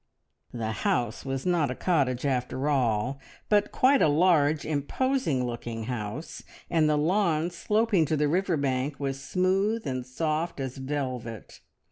[0.51, 3.19] The house was not a cottage after all,
[3.49, 8.99] but quite a large, imposing looking house, and the lawn sloping to the river bank
[8.99, 11.59] was smooth and soft as velvet.